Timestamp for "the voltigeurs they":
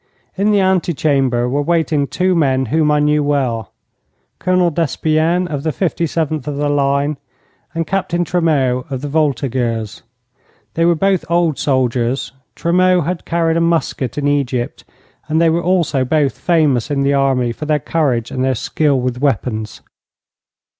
9.01-10.85